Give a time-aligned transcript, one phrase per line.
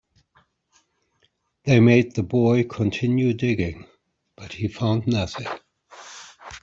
[1.65, 3.85] They made the boy continue digging,
[4.35, 5.45] but he found nothing.